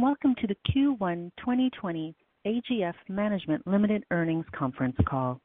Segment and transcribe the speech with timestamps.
[0.00, 2.14] and welcome to the Q1 2020
[2.46, 5.38] AGF Management Limited Earnings Conference Call.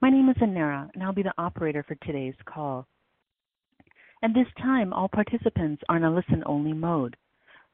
[0.00, 2.86] My name is Anera, and I'll be the operator for today's call.
[4.22, 7.14] At this time, all participants are in a listen-only mode.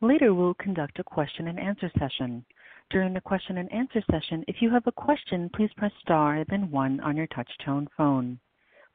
[0.00, 2.44] Later, we'll conduct a question-and-answer session.
[2.90, 7.16] During the question-and-answer session, if you have a question, please press star then one on
[7.16, 8.40] your touch-tone phone.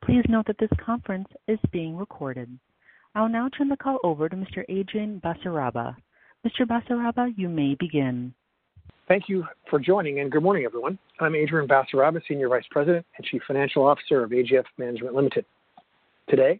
[0.03, 2.59] Please note that this conference is being recorded.
[3.15, 4.65] I'll now turn the call over to Mr.
[4.67, 5.95] Adrian Basaraba.
[6.45, 6.65] Mr.
[6.65, 8.33] Basaraba, you may begin.
[9.07, 10.97] Thank you for joining, and good morning, everyone.
[11.19, 15.45] I'm Adrian Basaraba, Senior Vice President and Chief Financial Officer of AGF Management Limited.
[16.29, 16.59] Today,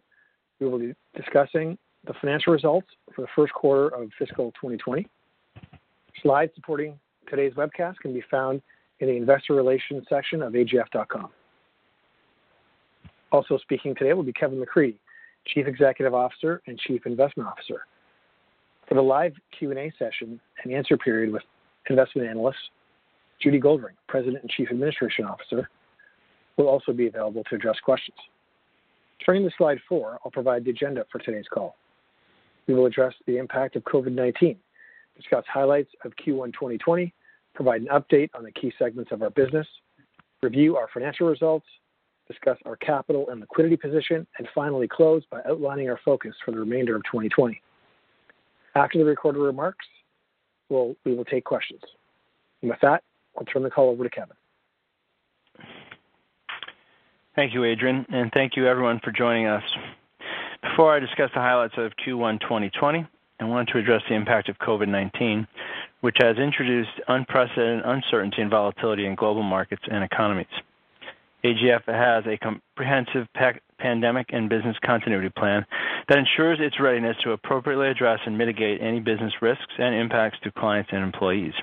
[0.60, 5.08] we will be discussing the financial results for the first quarter of fiscal 2020.
[6.22, 6.96] Slides supporting
[7.28, 8.62] today's webcast can be found
[9.00, 11.30] in the investor relations section of agf.com.
[13.32, 14.98] Also speaking today will be Kevin McCreadie,
[15.46, 17.86] Chief Executive Officer and Chief Investment Officer.
[18.88, 21.42] For the live Q&A session and answer period with
[21.88, 22.70] investment analysts,
[23.40, 25.68] Judy Goldring, President and Chief Administration Officer,
[26.56, 28.18] will also be available to address questions.
[29.24, 31.76] Turning to slide four, I'll provide the agenda for today's call.
[32.66, 34.56] We will address the impact of COVID-19,
[35.16, 37.12] discuss highlights of Q1 2020,
[37.54, 39.66] provide an update on the key segments of our business,
[40.42, 41.66] review our financial results,
[42.28, 46.58] discuss our capital and liquidity position, and finally close by outlining our focus for the
[46.58, 47.60] remainder of 2020.
[48.74, 49.86] After the recorded remarks,
[50.68, 51.82] we'll, we will take questions.
[52.62, 53.02] And with that,
[53.36, 54.36] I'll turn the call over to Kevin.
[57.34, 59.62] Thank you, Adrian, and thank you everyone for joining us.
[60.62, 63.06] Before I discuss the highlights of Q1 2020,
[63.40, 65.46] I want to address the impact of COVID-19,
[66.02, 70.46] which has introduced unprecedented uncertainty and volatility in global markets and economies.
[71.44, 73.26] AGF has a comprehensive
[73.82, 75.66] pandemic and business continuity plan
[76.08, 80.52] that ensures its readiness to appropriately address and mitigate any business risks and impacts to
[80.52, 81.54] clients and employees.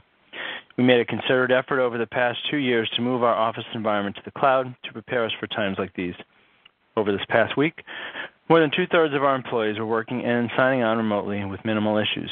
[0.78, 4.16] We made a concerted effort over the past two years to move our office environment
[4.18, 6.16] to the cloud to prepare us for times like these.
[6.98, 7.84] Over this past week,
[8.50, 12.32] more than two-thirds of our employees were working and signing on remotely with minimal issues.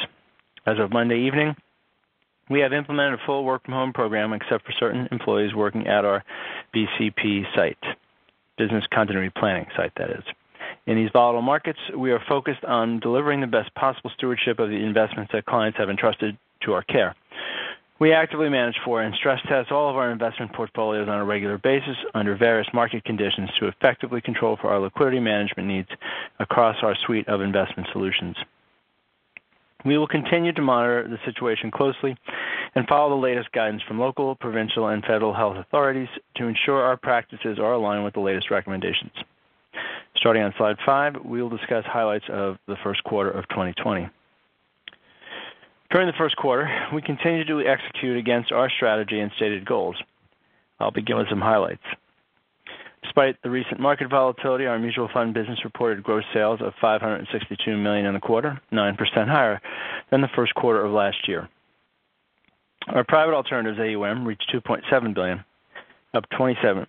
[0.65, 1.55] As of Monday evening,
[2.49, 6.05] we have implemented a full work from home program except for certain employees working at
[6.05, 6.23] our
[6.73, 7.77] BCP site,
[8.57, 10.23] business continuity planning site, that is.
[10.85, 14.75] In these volatile markets, we are focused on delivering the best possible stewardship of the
[14.75, 17.15] investments that clients have entrusted to our care.
[17.99, 21.57] We actively manage for and stress test all of our investment portfolios on a regular
[21.57, 25.89] basis under various market conditions to effectively control for our liquidity management needs
[26.39, 28.35] across our suite of investment solutions.
[29.85, 32.17] We will continue to monitor the situation closely
[32.75, 36.97] and follow the latest guidance from local, provincial, and federal health authorities to ensure our
[36.97, 39.11] practices are aligned with the latest recommendations.
[40.15, 44.09] Starting on slide five, we will discuss highlights of the first quarter of 2020.
[45.91, 49.95] During the first quarter, we continued to execute against our strategy and stated goals.
[50.79, 51.83] I'll begin with some highlights.
[53.03, 58.05] Despite the recent market volatility, our mutual fund business reported gross sales of 562 million
[58.05, 59.61] in the quarter, 9% higher
[60.11, 61.47] than the first quarter of last year.
[62.87, 65.43] Our private alternatives AUM reached 2.7 billion,
[66.13, 66.87] up 27%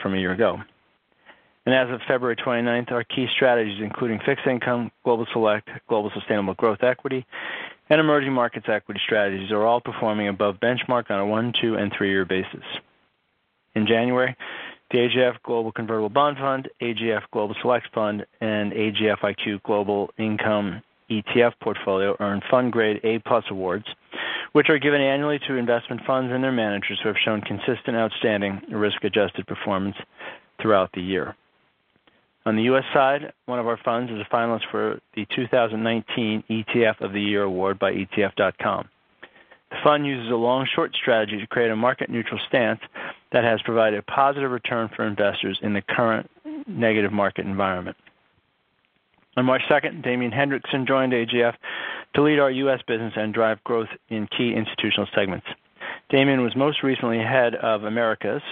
[0.00, 0.60] from a year ago.
[1.64, 6.54] And as of February 29th, our key strategies, including fixed income, global select, global sustainable
[6.54, 7.26] growth equity,
[7.90, 11.92] and emerging markets equity strategies, are all performing above benchmark on a one, two, and
[11.92, 12.64] three-year basis.
[13.74, 14.36] In January,
[14.90, 20.82] the AGF Global Convertible Bond Fund, AGF Global Select Fund, and AGF IQ Global Income
[21.10, 23.20] ETF portfolio earned Fund Grade A+
[23.50, 23.84] awards,
[24.52, 28.60] which are given annually to investment funds and their managers who have shown consistent, outstanding
[28.70, 29.96] risk-adjusted performance
[30.60, 31.36] throughout the year.
[32.44, 32.84] On the U.S.
[32.94, 37.42] side, one of our funds is a finalist for the 2019 ETF of the Year
[37.42, 38.88] award by ETF.com.
[39.76, 42.80] The fund uses a long-short strategy to create a market-neutral stance
[43.32, 46.30] that has provided a positive return for investors in the current
[46.66, 47.96] negative market environment.
[49.36, 51.54] On March 2nd, Damien Hendrickson joined AGF
[52.14, 52.80] to lead our U.S.
[52.86, 55.46] business and drive growth in key institutional segments.
[56.08, 58.42] Damien was most recently head of Americas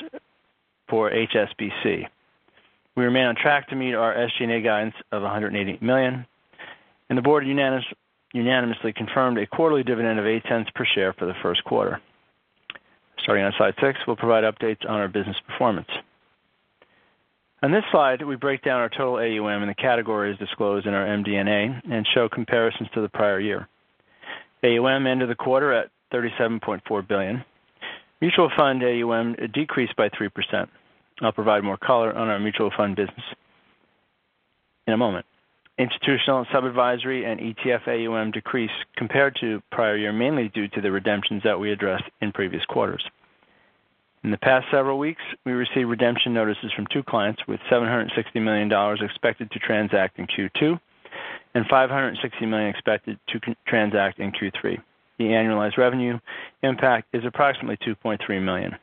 [0.90, 2.06] for HSBC.
[2.96, 6.26] We remain on track to meet our SG&A guidance of 180 million,
[7.08, 7.86] and the board unanimous,
[8.34, 12.00] unanimously confirmed a quarterly dividend of 8 cents per share for the first quarter.
[13.22, 15.88] Starting on slide six, we'll provide updates on our business performance.
[17.62, 21.06] On this slide, we break down our total AUM in the categories disclosed in our
[21.06, 23.68] MD&A and show comparisons to the prior year.
[24.62, 27.42] AUM ended the quarter at 37.4 billion.
[28.20, 30.68] Mutual fund AUM decreased by 3%.
[31.22, 33.24] I'll provide more color on our mutual fund business
[34.86, 35.24] in a moment.
[35.76, 40.92] Institutional, and sub-advisory, and ETF AUM decreased compared to prior year, mainly due to the
[40.92, 43.04] redemptions that we addressed in previous quarters.
[44.22, 48.72] In the past several weeks, we received redemption notices from two clients with $760 million
[49.02, 50.80] expected to transact in Q2
[51.54, 54.78] and 560 million expected to transact in Q3.
[55.18, 56.18] The annualized revenue
[56.62, 58.76] impact is approximately $2.3 million.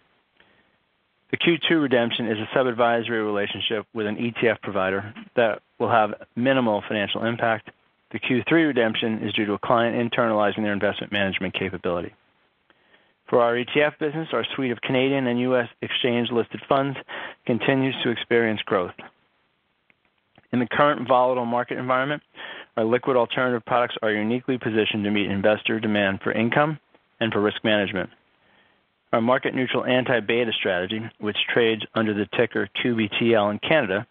[1.31, 6.83] The Q2 redemption is a sub-advisory relationship with an ETF provider that will have minimal
[6.85, 7.69] financial impact.
[8.11, 12.13] The Q3 redemption is due to a client internalizing their investment management capability.
[13.29, 15.69] For our ETF business, our suite of Canadian and U.S.
[15.81, 16.97] exchange-listed funds
[17.45, 18.93] continues to experience growth.
[20.51, 22.21] In the current volatile market environment,
[22.75, 26.77] our liquid alternative products are uniquely positioned to meet investor demand for income
[27.21, 28.09] and for risk management.
[29.13, 34.07] Our market-neutral anti-beta strategy, which trades under the ticker QBTL in Canada,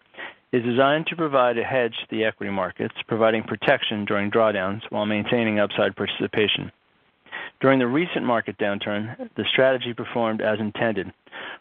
[0.53, 5.07] is designed to provide a hedge to the equity markets, providing protection during drawdowns while
[5.07, 6.71] maintaining upside participation.
[7.61, 11.11] During the recent market downturn, the strategy performed as intended.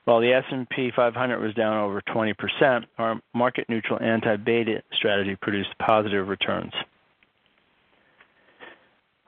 [0.04, 6.72] While the S&P 500 was down over 20%, our market-neutral anti-beta strategy produced positive returns.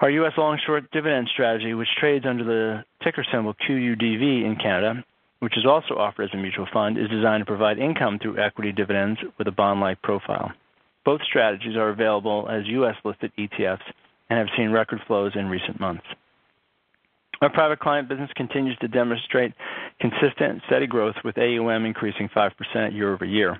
[0.03, 0.33] Our U.S.
[0.37, 5.05] long-short dividend strategy, which trades under the ticker symbol QUDV in Canada,
[5.39, 8.73] which is also offered as a mutual fund, is designed to provide income through equity
[8.73, 10.51] dividends with a bond-like profile.
[11.05, 13.87] Both strategies are available as U.S.-listed ETFs
[14.29, 16.05] and have seen record flows in recent months.
[17.41, 19.53] Our private client business continues to demonstrate
[20.01, 22.51] consistent, steady growth, with AUM increasing 5%
[22.93, 23.57] year-over-year.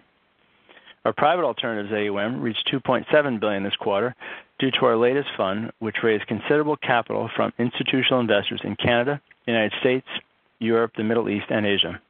[1.05, 4.15] Our private alternatives AUM reached 2.7 billion this quarter
[4.63, 9.73] due to our latest fund, which raised considerable capital from institutional investors in Canada, United
[9.81, 10.07] States,
[10.61, 12.01] Europe, the Middle East, and Asia.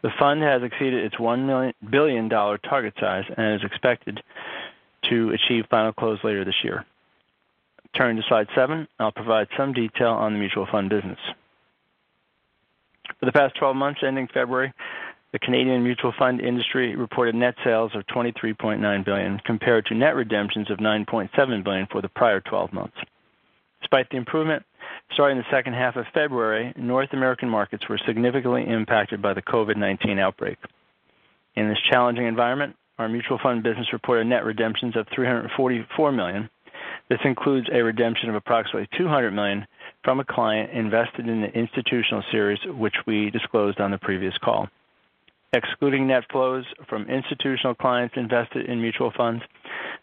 [0.00, 4.22] The fund has exceeded its $1 billion target size and is expected
[5.10, 6.86] to achieve final close later this year.
[7.94, 11.18] Turning to slide seven, I'll provide some detail on the mutual fund business.
[13.20, 14.72] For the past 12 months, ending February,
[15.32, 20.70] the Canadian mutual fund industry reported net sales of 23.9 billion, compared to net redemptions
[20.70, 22.96] of 9.7 billion for the prior 12 months.
[23.80, 24.62] Despite the improvement,
[25.12, 30.18] starting the second half of February, North American markets were significantly impacted by the COVID-19
[30.18, 30.58] outbreak.
[31.56, 36.48] In this challenging environment, our mutual fund business reported net redemptions of 344 million,
[37.08, 39.66] this includes a redemption of approximately 200 million
[40.04, 44.68] from a client invested in the institutional series, which we disclosed on the previous call.
[45.54, 49.42] Excluding net flows from institutional clients invested in mutual funds,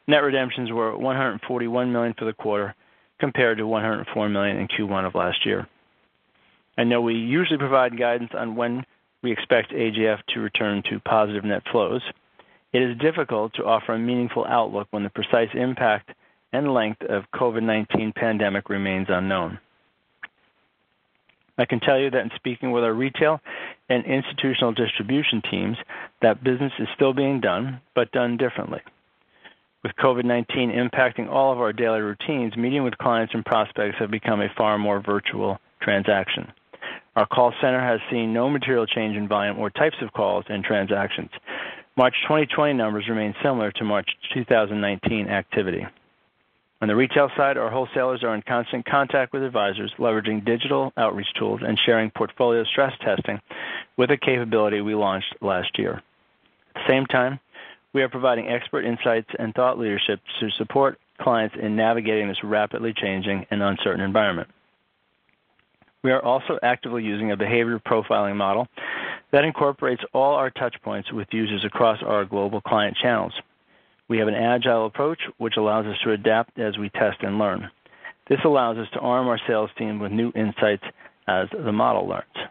[0.08, 2.76] net redemptions were 141 million for the quarter,
[3.20, 5.68] compared to 104 million in Q1 of last year.
[6.78, 8.86] I know we usually provide guidance on when
[9.24, 12.02] we expect AGF to return to positive net flows.
[12.72, 16.12] It is difficult to offer a meaningful outlook when the precise impact
[16.54, 19.60] and length of COVID-19 pandemic remains unknown.
[21.60, 23.42] I can tell you that in speaking with our retail
[23.90, 25.78] and institutional distribution teams,
[26.22, 28.80] that business is still being done, but done differently.
[29.84, 34.42] With COVID-19 impacting all of our daily routines, meeting with clients and prospects have become
[34.42, 36.52] a far more virtual transaction.
[37.16, 40.64] Our call center has seen no material change in volume or types of calls and
[40.64, 41.30] transactions.
[41.98, 45.86] March 2020 numbers remain similar to March 2019 activity.
[46.82, 51.28] On the retail side, our wholesalers are in constant contact with advisors, leveraging digital outreach
[51.38, 53.42] tools and sharing portfolio stress testing
[53.98, 56.02] with a capability we launched last year.
[56.76, 57.40] At the same time,
[57.92, 62.94] we are providing expert insights and thought leadership to support clients in navigating this rapidly
[62.94, 64.48] changing and uncertain environment.
[66.02, 68.70] We are also actively using a behavior profiling model
[69.32, 73.34] that incorporates all our touch points with users across our global client channels.
[74.10, 77.70] We have an agile approach, which allows us to adapt as we test and learn.
[78.28, 80.84] This allows us to arm our sales team with new insights
[81.28, 82.50] as the model learns.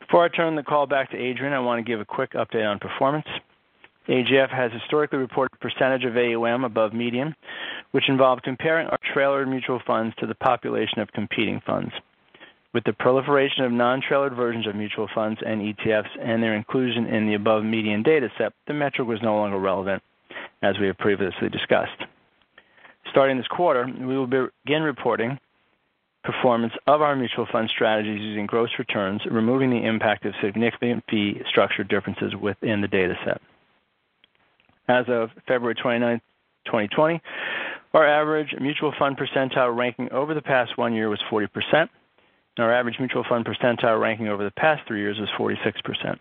[0.00, 2.66] Before I turn the call back to Adrian, I want to give a quick update
[2.66, 3.26] on performance.
[4.08, 7.34] AGF has historically reported percentage of AUM above median,
[7.92, 11.92] which involved comparing our trailered mutual funds to the population of competing funds.
[12.72, 17.26] With the proliferation of non-trailered versions of mutual funds and ETFs and their inclusion in
[17.26, 20.02] the above median data set, the metric was no longer relevant
[20.64, 22.00] as we have previously discussed.
[23.10, 25.38] Starting this quarter, we will begin reporting
[26.24, 31.40] performance of our mutual fund strategies using gross returns, removing the impact of significant fee
[31.50, 33.42] structure differences within the data set.
[34.88, 36.20] As of February 29,
[36.64, 37.20] 2020,
[37.92, 41.88] our average mutual fund percentile ranking over the past one year was 40%, and
[42.58, 46.18] our average mutual fund percentile ranking over the past three years was 46%.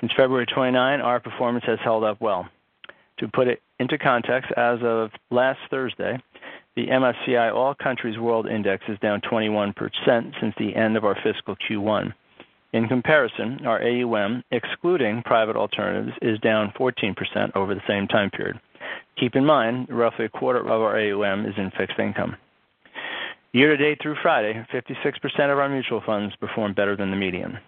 [0.00, 2.48] Since February 29, our performance has held up well.
[3.18, 6.18] To put it into context, as of last Thursday,
[6.74, 9.74] the MSCI All Countries World Index is down 21%
[10.40, 12.12] since the end of our fiscal Q1.
[12.74, 18.60] In comparison, our AUM, excluding private alternatives, is down 14% over the same time period.
[19.18, 22.36] Keep in mind, roughly a quarter of our AUM is in fixed income.
[23.52, 27.58] Year to date through Friday, 56% of our mutual funds performed better than the median.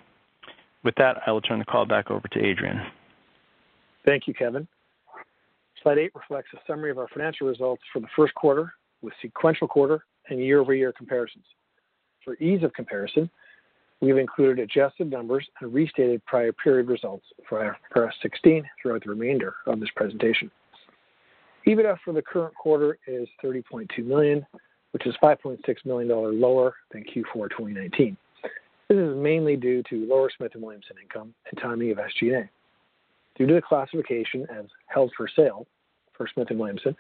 [0.85, 2.83] With that, I will turn the call back over to Adrian.
[4.05, 4.69] Thank you, Kevin.
[5.83, 9.69] Slide eight reflects a summary of our financial results for the first quarter with sequential
[9.69, 11.45] quarter and year-over-year comparisons.
[12.25, 13.31] For ease of comparison,
[14.01, 19.55] we've included adjusted numbers and restated prior period results for IFRS 16 throughout the remainder
[19.67, 20.51] of this presentation.
[21.67, 24.47] EBITDA for the current quarter is 30.2 million,
[24.93, 28.17] which is 5.6 million dollars lower than Q4 2019.
[28.89, 32.49] This is mainly due to lower Smith & Williamson income and timing of SG&A.
[33.39, 35.67] Due to the classification as held for sale
[36.13, 36.97] for Smith & Williamson,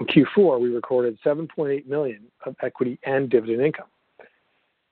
[0.00, 3.86] in Q4, we recorded 7.8 million of equity and dividend income.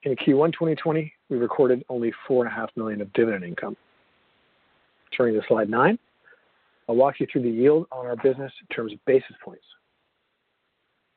[0.03, 3.75] In Q1 2020, we recorded only 4.5 million of dividend income.
[5.15, 5.99] Turning to slide nine,
[6.87, 9.63] I'll walk you through the yield on our business in terms of basis points.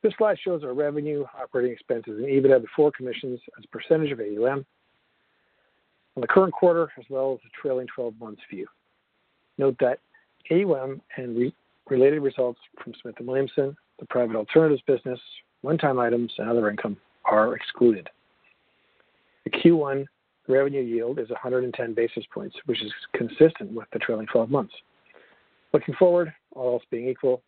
[0.03, 4.19] This slide shows our revenue, operating expenses, and EBITDA before commissions as a percentage of
[4.19, 4.65] AUM
[6.17, 8.67] on the current quarter as well as the trailing 12 months view.
[9.57, 9.99] Note that
[10.51, 11.51] AUM and
[11.89, 15.19] related results from Smith & Williamson, the private alternatives business,
[15.61, 18.09] one-time items, and other income are excluded.
[19.45, 20.05] The Q1
[20.47, 24.73] revenue yield is 110 basis points, which is consistent with the trailing 12 months.
[25.73, 27.41] Looking forward, all else being equal,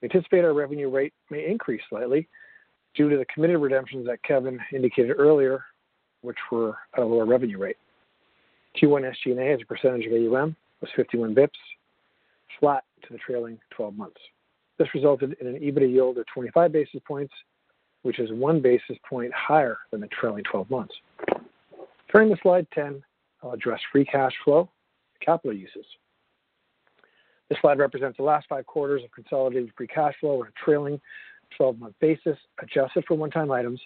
[0.00, 2.28] we anticipate our revenue rate may increase slightly
[2.94, 5.64] due to the committed redemptions that Kevin indicated earlier,
[6.22, 7.76] which were at a lower revenue rate.
[8.80, 11.58] Q1 SG&A as a percentage of AUM was 51 basis points,
[12.60, 14.20] flat to the trailing 12 months.
[14.78, 17.32] This resulted in an EBITDA yield of 25 basis points,
[18.02, 20.94] which is one basis point higher than the trailing 12 months.
[22.10, 23.02] Turning to slide 10,
[23.42, 24.68] I'll address free cash flow
[25.20, 25.86] capital uses.
[27.48, 31.00] This slide represents the last five quarters of consolidated free cash flow on a trailing
[31.58, 33.80] 12-month basis, adjusted for one-time items,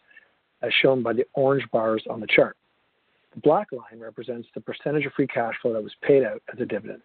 [0.62, 2.56] as shown by the orange bars on the chart.
[3.36, 6.58] The black line represents the percentage of free cash flow that was paid out as
[6.58, 7.02] a dividend.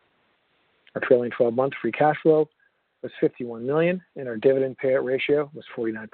[0.95, 2.47] Our trailing 12-month free cash flow
[3.03, 6.07] was 51 million, and our dividend payout ratio was 49%.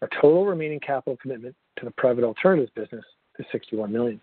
[0.00, 3.04] Our total remaining capital commitment to the private alternatives business
[3.38, 4.20] is 61 million.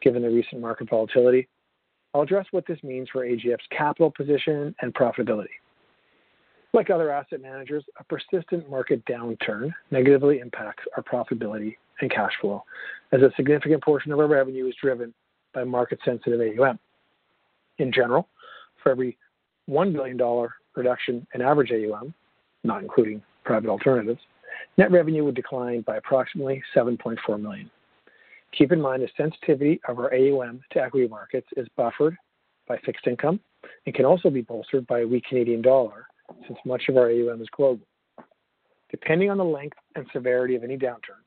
[0.00, 1.46] Given the recent market volatility,
[2.14, 5.48] I'll address what this means for AGF's capital position and profitability.
[6.74, 12.64] Like other asset managers, a persistent market downturn negatively impacts our profitability and cash flow,
[13.12, 15.14] as a significant portion of our revenue is driven
[15.54, 16.80] by market-sensitive AUM.
[17.78, 18.28] In general,
[18.82, 19.16] for every
[19.66, 22.12] 1 billion dollar reduction in average AUM,
[22.64, 24.20] not including private alternatives,
[24.76, 27.70] net revenue would decline by approximately 7.4 million.
[28.50, 32.16] Keep in mind the sensitivity of our AUM to equity markets is buffered
[32.66, 33.38] by fixed income
[33.86, 36.08] and can also be bolstered by a weak Canadian dollar,
[36.46, 37.86] since much of our AUM is global.
[38.90, 41.22] Depending on the length and severity of any downturn,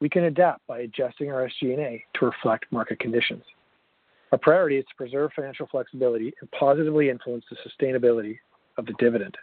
[0.00, 3.42] we can adapt by adjusting our SG&A to reflect market conditions.
[4.32, 8.38] Our priority is to preserve financial flexibility and positively influence the sustainability
[8.76, 9.34] of the dividend.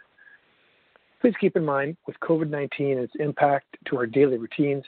[1.20, 4.84] Please keep in mind, with COVID-19 and its impact to our daily routines,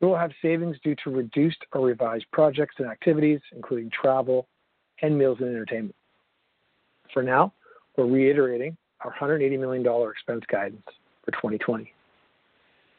[0.00, 4.48] we will have savings due to reduced or revised projects and activities, including travel
[5.02, 5.94] and meals and entertainment.
[7.12, 7.52] For now,
[7.96, 10.86] we're reiterating our 180 million dollar expense guidance
[11.24, 11.92] for 2020.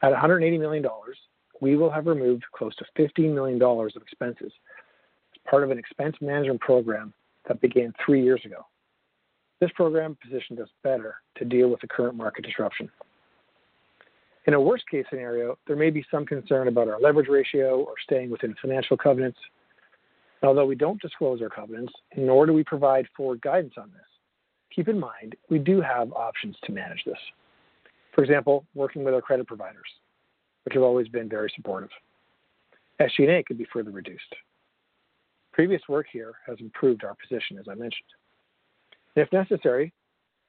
[0.01, 1.17] At 180 million dollars,
[1.61, 5.79] we will have removed close to 15 million dollars of expenses as part of an
[5.79, 7.13] expense management program
[7.47, 8.65] that began three years ago.
[9.59, 12.89] This program positioned us better to deal with the current market disruption.
[14.45, 18.29] In a worst-case scenario, there may be some concern about our leverage ratio or staying
[18.29, 19.39] within financial covenants.
[20.41, 24.01] Although we don't disclose our covenants, nor do we provide forward guidance on this,
[24.75, 27.17] keep in mind we do have options to manage this.
[28.13, 29.87] For example, working with our credit providers,
[30.63, 31.89] which have always been very supportive.
[33.01, 34.35] SG&A could be further reduced.
[35.51, 38.09] Previous work here has improved our position, as I mentioned.
[39.15, 39.93] If necessary,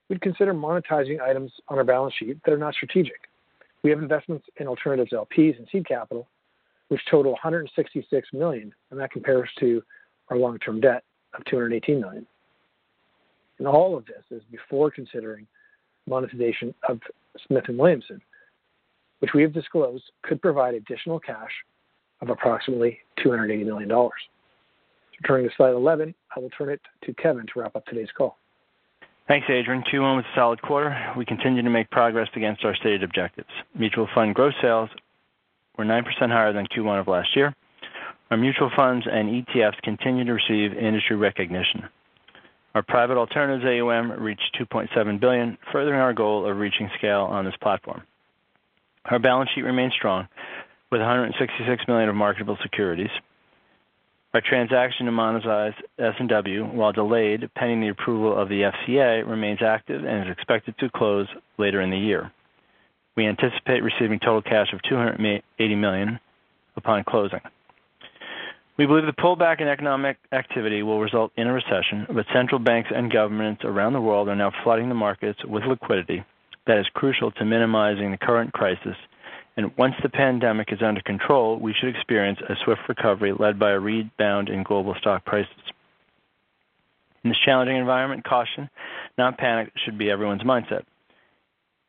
[0.09, 3.29] we'd consider monetizing items on our balance sheet that are not strategic.
[3.83, 6.29] We have investments in alternatives LPs and seed capital,
[6.89, 9.83] which total 166 million, and that compares to
[10.29, 11.05] our long-term debt
[11.35, 12.27] of 218 million.
[13.59, 15.47] And all of this is before considering
[16.07, 17.01] monetization of
[17.47, 18.21] Smith & Williamson,
[19.21, 21.51] which we have disclosed could provide additional cash
[22.21, 24.21] of approximately 280 million dollars.
[25.27, 28.37] Turning to slide 11, I will turn it to Kevin to wrap up today's call.
[29.29, 29.83] Thanks, Adrian.
[29.83, 30.95] Q1 was a solid quarter.
[31.17, 33.49] We continue to make progress against our stated objectives.
[33.75, 34.91] Mutual fund gross sales
[35.79, 37.55] were 9% higher than Q1 of last year.
[38.31, 41.89] Our mutual funds and ETFs continue to receive industry recognition.
[42.75, 47.55] Our private alternatives AUM reached 2.7 billion, furthering our goal of reaching scale on this
[47.63, 48.03] platform.
[49.05, 50.27] Our balance sheet remains strong,
[50.91, 53.11] with 166 million of marketable securities.
[54.33, 60.05] Our transaction to monetize S&W, while delayed pending the approval of the FCA, remains active
[60.05, 61.29] and is expected to close
[61.59, 62.33] later in the year.
[63.17, 66.19] We anticipate receiving total cash of 280 million
[66.77, 67.41] upon closing.
[68.77, 72.91] We believe the pullback in economic activity will result in a recession, but central banks
[72.95, 76.25] and governments around the world are now flooding the markets with liquidity
[76.67, 78.97] that is crucial to minimizing the current crisis
[79.57, 83.71] and once the pandemic is under control, we should experience a swift recovery led by
[83.71, 85.53] a rebound in global stock prices.
[87.23, 88.69] In this challenging environment, caution,
[89.17, 90.83] not panic, should be everyone's mindset.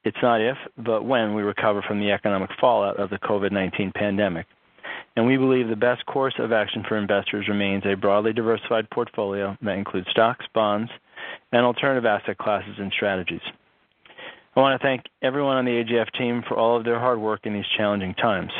[0.03, 4.45] It's not if, but when we recover from the economic fallout of the COVID-19 pandemic.
[5.15, 9.57] And we believe the best course of action for investors remains a broadly diversified portfolio
[9.61, 10.91] that includes stocks, bonds,
[11.51, 13.41] and alternative asset classes and strategies.
[14.55, 17.41] I want to thank everyone on the AGF team for all of their hard work
[17.45, 18.51] in these challenging times.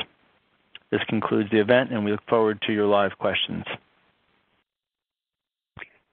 [0.92, 3.64] This concludes the event, and we look forward to your live questions.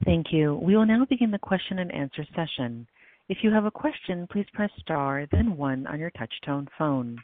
[0.05, 0.59] Thank you.
[0.63, 2.87] We will now begin the question and answer session.
[3.29, 7.19] If you have a question, please press star, then one on your touch-tone phone.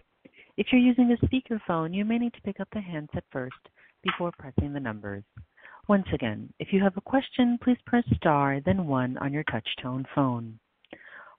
[0.58, 3.54] If you're using a speakerphone, you may need to pick up the handset first
[4.02, 5.22] before pressing the numbers.
[5.86, 10.04] Once again, if you have a question, please press star, then one on your touch-tone
[10.16, 10.58] phone.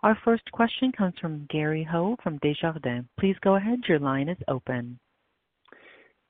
[0.03, 3.07] Our first question comes from Gary Ho from Desjardins.
[3.19, 3.79] Please go ahead.
[3.89, 4.97] Your line is open.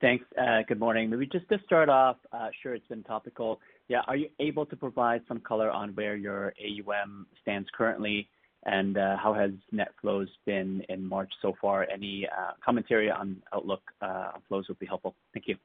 [0.02, 0.26] Thanks.
[0.36, 1.12] Uh, good morning.
[1.12, 3.60] Maybe just to start off, uh, sure, it's been topical.
[3.88, 8.28] Yeah, are you able to provide some color on where your AUM stands currently,
[8.66, 11.88] and uh, how has net flows been in March so far?
[11.92, 12.28] Any
[12.64, 15.16] commentary on outlook on flows would be helpful.
[15.34, 15.56] Thank you.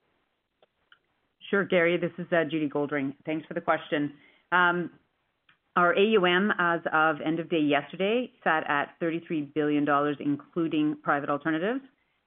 [1.50, 1.96] Sure, Gary.
[1.96, 3.14] This is Judy Goldring.
[3.26, 4.12] Thanks for the question.
[4.52, 4.90] Um,
[5.76, 11.28] our AUM as of end of day yesterday sat at 33 billion dollars, including private
[11.28, 11.80] alternatives.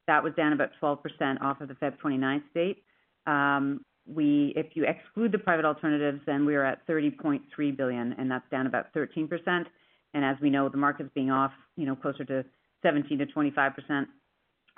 [0.08, 1.00] That was down about 12%
[1.42, 2.84] off of the Feb 29th date.
[3.26, 7.42] Um, we, if you exclude the private alternatives, then we are at 30.3
[7.76, 9.66] billion, and that's down about 13%.
[10.14, 12.46] And as we know, the market's being off, you know, closer to
[12.84, 14.08] 17 to 25 percent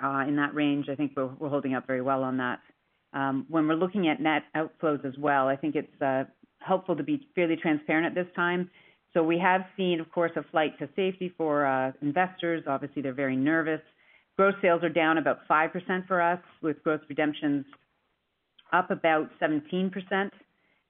[0.02, 0.86] uh, in that range.
[0.90, 2.60] I think we're, holding up very well on that.
[3.12, 6.24] Um, when we're looking at net outflows as well, I think it's uh,
[6.60, 8.70] helpful to be fairly transparent at this time.
[9.12, 12.62] So we have seen, of course, a flight to safety for uh, investors.
[12.68, 13.80] Obviously, they're very nervous.
[14.36, 17.64] Gross sales are down about 5% for us, with gross redemptions
[18.72, 19.92] up about 17%.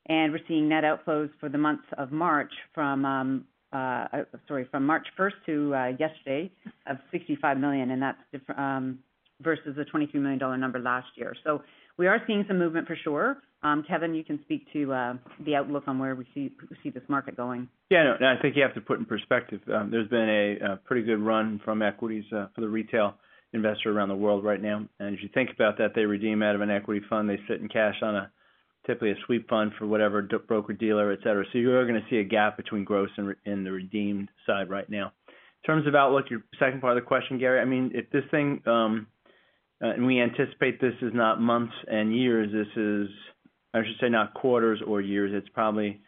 [0.07, 5.07] And we're seeing net outflows for the month of March from, um, sorry, from March
[5.19, 6.51] 1st to uh, yesterday
[6.87, 8.19] of 65 million, and that's
[8.57, 8.99] um,
[9.43, 11.35] versus the 23 million dollar number last year.
[11.45, 11.63] So
[11.99, 13.39] we are seeing some movement for sure.
[13.63, 16.51] Um, Kevin, you can speak to uh, the outlook on where we see
[16.83, 17.69] see this market going.
[17.91, 19.61] Yeah, no, I think you have to put in perspective.
[19.73, 23.15] Um, there's been a, pretty good run from equities uh, for the retail
[23.53, 24.87] investor around the world right now.
[24.99, 27.61] And if you think about that, they redeem out of an equity fund, they sit
[27.61, 28.31] in cash on a
[28.91, 31.45] typically a sweep fund for whatever broker dealer, et cetera.
[31.53, 34.89] So you are going to see a gap between gross and, the redeemed side right
[34.91, 35.13] now.
[35.29, 38.25] In terms of outlook, your second part of the question, Gary, I mean, if this
[38.31, 39.07] thing, um,
[39.83, 43.09] uh, and we anticipate this is not months and years, this is
[43.73, 45.31] I should say not quarters or years.
[45.33, 46.01] It's probably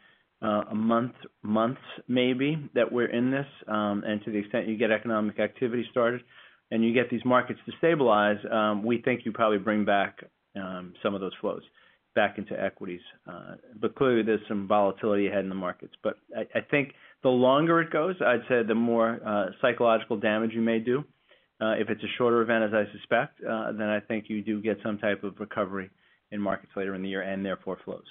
[0.43, 3.47] uh, a month, months maybe that we're in this.
[3.69, 6.23] Um, and to the extent you get economic activity started
[6.73, 10.25] and you get these markets to stabilize, um, we think you probably bring back
[10.57, 11.63] um, some of those flows
[12.15, 13.01] back into equities.
[13.27, 15.95] Uh, but clearly there's some volatility ahead in the markets.
[16.03, 20.51] But I, I think the longer it goes, I'd say the more uh, psychological damage
[20.53, 21.05] you may do.
[21.61, 24.61] Uh, if it's a shorter event, as I suspect, uh, then I think you do
[24.61, 25.91] get some type of recovery
[26.33, 28.03] in markets later in the year and therefore flows.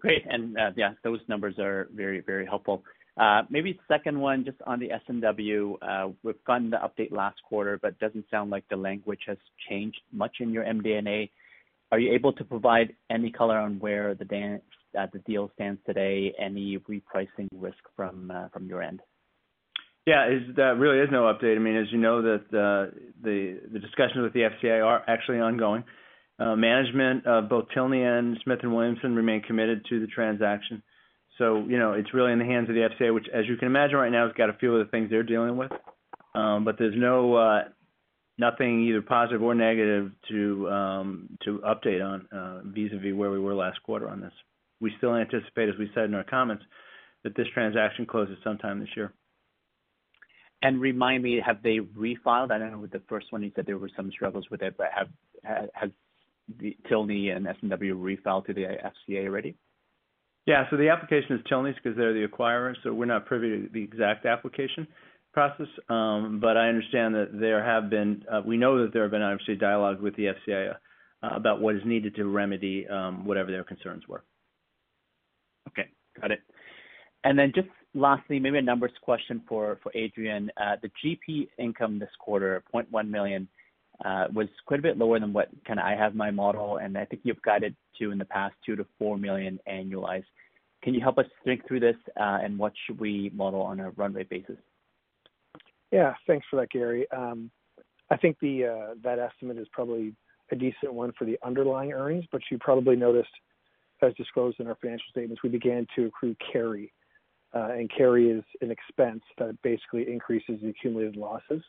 [0.00, 0.22] Great.
[0.28, 2.82] and uh, Yeah, those numbers are very, very helpful.
[3.16, 5.78] Uh, maybe second one, just on the S&W.
[6.22, 9.36] We've gotten the update last quarter, but doesn't sound like the language has
[9.68, 11.30] changed much in your MD&A.
[11.92, 14.60] Are you able to provide any color on where the
[14.98, 19.00] uh, the deal stands today, any repricing risk from uh, your end?
[20.06, 21.56] Yeah, there really is no update.
[21.56, 25.84] I mean, as you know, that uh, the discussions with the FCA are actually ongoing.
[26.38, 30.82] Management of both Tilney and Smith & Williamson remain committed to the transaction.
[31.36, 33.66] So, you know, it's really in the hands of the FCA, which as you can
[33.66, 35.70] imagine right now, has got a few of the things they're dealing with.
[36.34, 36.94] Um but there's
[38.40, 42.26] nothing either positive or negative to um to update on
[42.74, 44.32] vis-à-vis where we were last quarter on this.
[44.80, 46.64] We still anticipate, as we said in our comments,
[47.22, 49.12] that this transaction closes sometime this year.
[50.62, 52.50] And remind me, have they refiled?
[52.50, 54.74] I don't know with the first one you said there were some struggles with it,
[54.76, 55.08] but have
[55.74, 55.90] has
[56.88, 59.54] Tilney and S&W refiled to the FCA already?
[60.46, 60.64] Yeah.
[60.70, 63.82] So the application is Tilney's because they're the acquirer, so we're not privy to the
[63.82, 64.86] exact application
[65.32, 65.66] process.
[65.88, 69.22] Um, but I understand that there have been, uh, we know that there have been
[69.22, 70.74] obviously dialogue with the FCA
[71.22, 74.24] uh, about what is needed to remedy um, whatever their concerns were.
[75.68, 75.88] Okay.
[76.20, 76.40] Got it.
[77.24, 80.50] And then just lastly, maybe a numbers question for Adrian.
[80.56, 83.48] Uh, the GP income this quarter, 0.1 million,
[84.32, 87.22] was quite a bit lower than what kinda I have my model, and I think
[87.24, 90.24] you've guided to in the past 2 million-4 million annualized.
[90.82, 94.14] Can you help us think through this, and what should we model on a run
[94.14, 94.56] rate basis?
[95.90, 96.14] Yeah.
[96.26, 97.06] Thanks for that, Gary.
[97.12, 100.14] I think that estimate is probably
[100.52, 103.30] a decent one for the underlying earnings, but you probably noticed,
[104.02, 106.92] as disclosed in our financial statements, we began to accrue carry.
[107.52, 111.62] Uh and carry is an expense that basically increases the accumulated losses.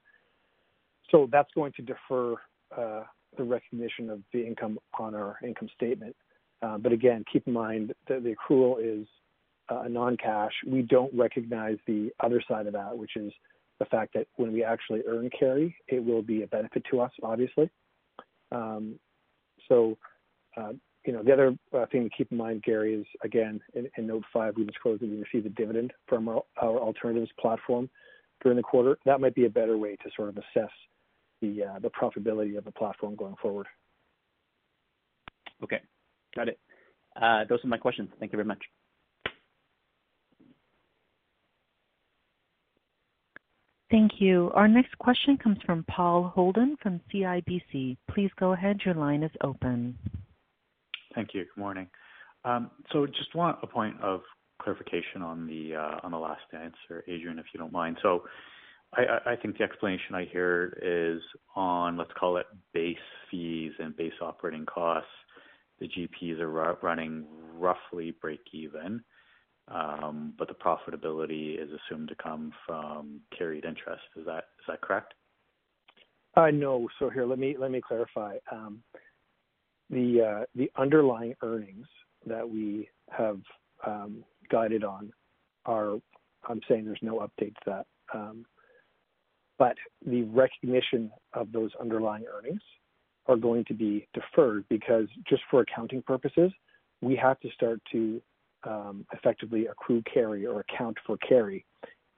[1.10, 2.36] So that's going to defer
[2.76, 6.16] the recognition of the income on our income statement.
[6.62, 9.08] Um but again, keep in mind that the accrual is
[9.70, 10.54] a non-cash.
[10.68, 13.32] We don't recognize the other side of that, which is
[13.82, 17.12] the fact that when we actually earn carry, it will be a benefit to us,
[17.24, 17.68] obviously.
[18.52, 19.00] Um,
[19.68, 19.98] so,
[20.56, 24.06] uh, you know, the other uh, thing to keep in mind, Gary, is again, in
[24.06, 27.90] note five, we disclosed that we received a dividend from our alternatives platform
[28.44, 29.00] during the quarter.
[29.06, 30.70] That might be a better way to sort of assess
[31.42, 33.66] the uh, profitability of the platform going forward.
[35.64, 35.82] Okay.
[36.36, 36.60] Got it.
[37.50, 38.10] Those are my questions.
[38.20, 38.64] Thank you very much.
[43.92, 44.52] Thank you.
[44.56, 47.98] Our next question comes from Paul Holden from CIBC.
[48.10, 48.80] Please go ahead.
[48.86, 49.98] Your line is open.
[51.14, 51.46] Thank you.
[51.54, 51.88] Good morning.
[52.46, 54.22] Um so just want a point of
[54.62, 57.98] clarification on the uh on the last answer, Adrian, if you don't mind.
[58.02, 58.24] So
[58.94, 61.22] I think the explanation I hear is
[61.56, 62.98] on, let's call it base
[63.30, 65.08] fees and base operating costs.
[65.80, 69.02] The GPs are running roughly break even,
[70.38, 74.04] but the profitability is assumed to come from carried interest.
[74.16, 75.14] Is that is that correct?
[76.38, 76.88] No.
[77.00, 78.38] So here, let me let me clarify.
[78.52, 78.84] Um
[79.90, 81.88] the uh the underlying earnings
[82.26, 83.40] that we have
[84.50, 85.12] guided on
[85.66, 85.98] are.
[86.50, 87.86] I'm saying there's no update to that.
[88.14, 88.46] Um
[89.58, 92.62] but the recognition of those underlying earnings
[93.28, 96.52] are going to be deferred because just for accounting purposes,
[97.02, 98.20] we have to start to
[98.64, 101.66] Um, effectively accrue carry or account for carry,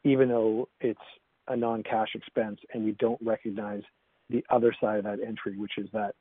[0.04, 1.00] even though it's
[1.48, 3.82] a non-cash expense, and we don't recognize
[4.30, 6.16] the other side of that entry, which is that,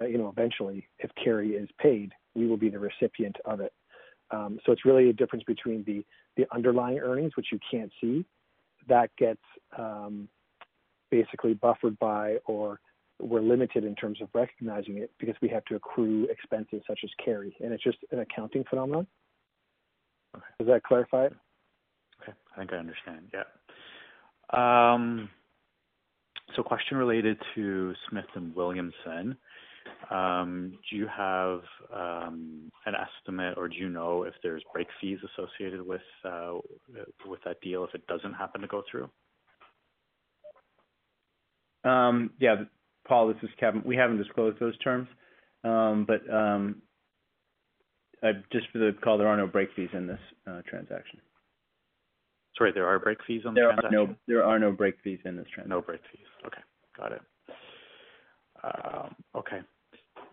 [0.00, 3.72] uh, you know, eventually, if carry is paid, we will be the recipient of it.
[4.30, 6.04] Um, so it's really a difference between the
[6.36, 8.24] the underlying earnings, which you can't see,
[8.88, 9.42] that gets
[9.78, 10.28] um,
[11.10, 12.80] basically buffered by or
[13.20, 17.10] we're limited in terms of recognizing it because we have to accrue expenses such as
[17.24, 19.06] carry, and it's just an accounting phenomenon.
[20.34, 20.44] Okay.
[20.58, 21.34] Does that clarify it?
[22.22, 22.32] Okay.
[22.54, 23.32] I think I understand.
[23.32, 23.44] Yeah.
[24.52, 25.28] Um,
[26.54, 29.36] so question related to Smith & Williamson.
[30.10, 31.60] Um, do you have
[31.94, 36.54] um, an estimate or do you know if there's break fees associated with uh,
[37.26, 39.08] with that deal if it doesn't happen to go through?
[41.84, 42.64] Um, yeah.
[43.06, 43.82] Paul, this is Kevin.
[43.84, 45.08] We haven't disclosed those terms.
[48.24, 51.20] Uh, just for the call, there are no break fees in this uh, transaction.
[52.56, 53.90] Sorry, there are break fees on the transaction?
[53.92, 55.70] No there are no break fees in this transaction.
[55.70, 56.26] No break fees.
[56.46, 56.60] Okay.
[56.96, 57.20] Got it.
[58.62, 59.58] Um, okay.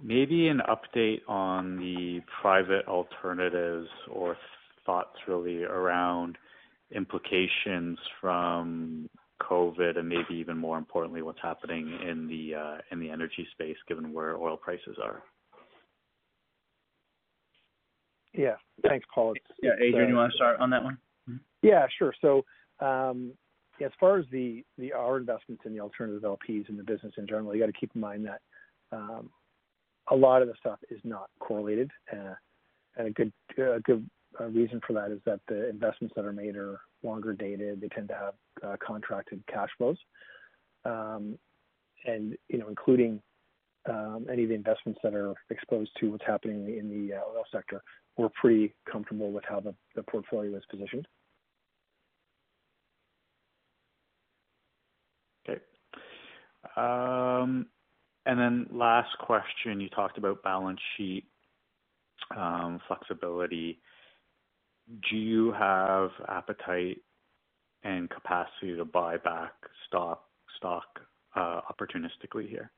[0.02, 4.38] Maybe an update on the private alternatives or
[4.86, 6.38] thoughts really around
[6.96, 9.10] implications from
[9.42, 13.78] COVID and maybe even more importantly, what's happening in the uh in the energy space,
[13.88, 15.24] given where oil prices are.
[18.34, 18.56] Yeah.
[18.88, 19.34] Thanks, Paul.
[19.62, 19.72] Yeah.
[19.82, 20.98] Adrian, you wanna start on that one?
[21.62, 22.14] Yeah, sure.
[22.22, 22.44] So,
[22.80, 23.34] um,
[23.84, 27.28] as far as the, the our investments in the alternative LPs in the business in
[27.28, 28.42] general, you got to keep in mind that
[30.12, 31.90] a lot of the stuff is not correlated.
[32.12, 34.08] and a good a good
[34.40, 37.82] uh, reason for that is that the investments that are made are longer dated.
[37.82, 39.98] They tend to have uh, contracted cash flows,
[40.86, 41.38] um,
[42.06, 43.22] and you know, including
[43.90, 47.44] um, any of the investments that are exposed to what's happening in the uh, oil
[47.52, 47.82] sector.
[48.18, 51.08] We're pretty comfortable with how the, portfolio is positioned.
[55.48, 55.60] Okay.
[56.76, 57.68] Um,
[58.26, 61.26] and then last question, you talked about balance sheet
[62.36, 63.80] um, flexibility.
[65.10, 67.00] Do you have appetite
[67.84, 69.54] and capacity to buy back
[69.88, 70.26] stock
[70.58, 71.00] stock
[71.36, 72.72] uh, opportunistically here?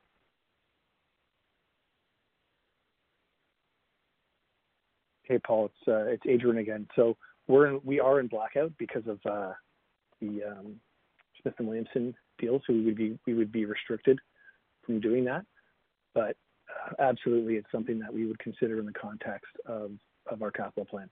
[5.24, 6.86] Hey, Paul, it's uh, it's Adrian again.
[6.96, 7.16] So
[7.48, 9.52] we're in, we are in blackout because of uh,
[10.20, 10.76] the um,
[11.40, 14.18] Smith and Williamson deal, so we would be we would be restricted
[14.84, 15.44] from doing that.
[16.14, 16.36] But
[16.68, 19.92] uh, absolutely, it's something that we would consider in the context of
[20.30, 21.08] of our capital plan.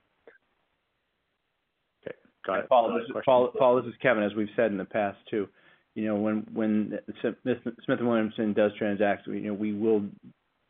[2.07, 2.69] Okay, got it.
[2.69, 4.23] Paul, this is, Paul, Paul, this is Kevin.
[4.23, 5.49] As we've said in the past too,
[5.95, 10.05] you know, when when Smith, Smith and Williamson does transact, we you know, we will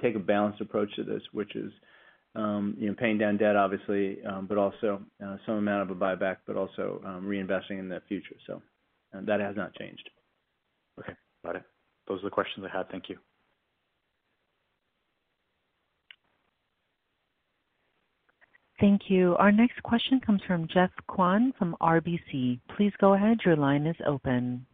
[0.00, 1.72] take a balanced approach to this, which is
[2.35, 6.38] you know, paying down debt, obviously, um, but also uh, some amount of a buyback,
[6.47, 8.37] but also um, reinvesting in the future.
[8.47, 8.62] So
[9.14, 10.09] uh, that has not changed.
[10.99, 11.14] Okay,
[11.45, 11.62] got it.
[12.09, 12.88] Those are the questions I had.
[12.90, 13.18] Thank you.
[18.81, 19.37] Thank you.
[19.37, 22.59] Our next question comes from Geoff Kwan from RBC.
[22.77, 23.38] Please go ahead.
[23.45, 24.66] Your line is open.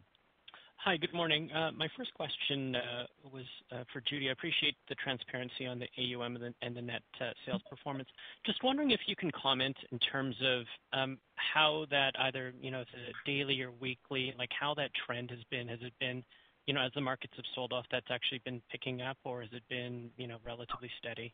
[0.85, 1.51] Hi, good morning.
[1.51, 4.29] Uh, my first question uh, was uh, for Judy.
[4.29, 7.01] I appreciate the transparency on the AUM and the net
[7.45, 8.07] sales performance.
[8.45, 10.63] Just wondering if you can comment in terms of
[10.97, 12.85] um, how that either, you know,
[13.25, 15.67] daily or weekly, like how that trend has been.
[15.67, 16.23] Has it been,
[16.65, 19.49] you know, as the markets have sold off, that's actually been picking up, or has
[19.51, 21.33] it been, you know, relatively steady?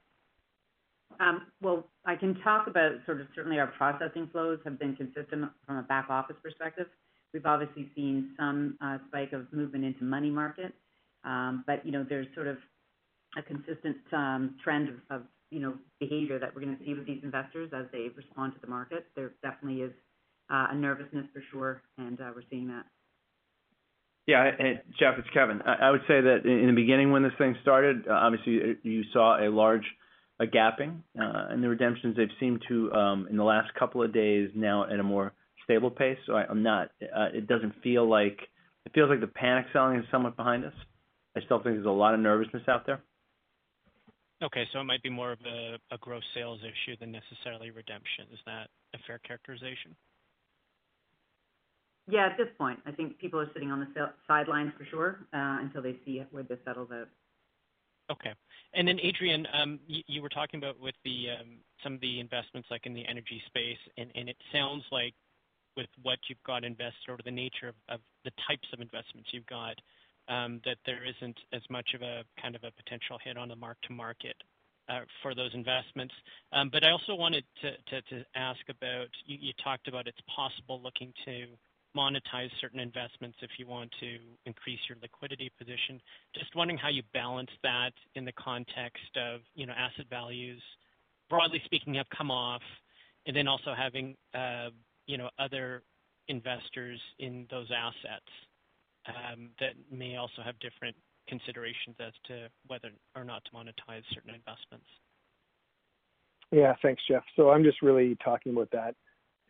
[1.19, 5.51] Um, well, I can talk about sort of certainly our processing flows have been consistent
[5.67, 6.87] from a back office perspective.
[7.35, 10.73] We've obviously seen some uh, spike of movement into money market.
[11.25, 12.55] Um, but, you know, there's sort of
[13.37, 17.71] a consistent um, trend of, you know, behavior that we're gonna see with these investors
[17.75, 19.07] as they respond to the market.
[19.17, 19.91] There definitely is
[20.49, 22.85] uh, a nervousness for sure, and uh, we're seeing that.
[24.27, 24.51] Yeah.
[24.97, 25.61] Geoff, it's Kevin.
[25.61, 29.51] I would say that in the beginning when this thing started, obviously you saw a
[29.51, 29.83] large
[30.41, 34.85] gapping, and the redemptions they've seemed to, um, in the last couple of days now
[34.85, 35.33] at a more
[35.65, 36.17] stable pace.
[36.25, 36.89] So I, I'm not.
[37.01, 38.39] Uh, it doesn't feel like
[38.85, 40.73] it feels like the panic selling is somewhat behind us.
[41.35, 43.01] I still think there's a lot of nervousness out there.
[44.43, 48.25] Okay, so it might be more of a, a gross sales issue than necessarily redemption.
[48.33, 49.95] Is that a fair characterization?
[52.07, 55.57] Yeah, at this point, I think people are sitting on the sidelines for sure uh,
[55.61, 57.07] until they see where this settles out.
[58.11, 58.31] Okay.
[58.73, 62.19] And then, Adrian, um, you, you, were talking about with the um, some of the
[62.19, 65.15] investments like in the energy space, and, and it sounds like
[65.75, 69.45] with what you've got invested or the nature of, of the types of investments you've
[69.47, 69.75] got,
[70.27, 73.55] um, that there isn't as much of a kind of a potential hit on the
[73.55, 74.35] mark to market
[74.89, 76.13] uh, for those investments.
[76.53, 80.21] Um, but I also wanted to, to, to ask about, you, you, talked about it's
[80.33, 81.45] possible looking to
[81.95, 86.01] monetize certain investments if you want to increase your liquidity position.
[86.37, 90.61] Just wondering how you balance that in the context of, you know, asset values,
[91.29, 92.61] broadly speaking, have come off,
[93.25, 94.69] and then also having uh,
[95.07, 95.83] you know, other
[96.27, 98.25] investors in those assets
[99.07, 100.95] um, that may also have different
[101.27, 104.85] considerations as to whether or not to monetize certain investments.
[106.51, 107.23] Yeah, thanks, Geoff.
[107.35, 108.95] So I'm just really talking about that